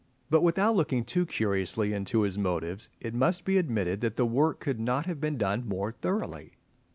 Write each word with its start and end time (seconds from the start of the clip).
But 0.31 0.41
without 0.41 0.75
looking 0.75 1.05
too 1.05 1.27
curiously 1.27 1.93
into 1.93 2.23
his 2.23 2.35
motives, 2.35 2.89
it 2.99 3.13
must 3.13 3.45
be 3.45 3.57
admitted 3.59 4.01
that 4.01 4.15
the 4.15 4.25
work 4.25 4.59
could 4.59 4.79
not 4.79 5.05
have 5.05 5.21
been 5.21 5.37
done 5.37 5.67
more 5.69 5.91
thoroughly. 5.91 6.53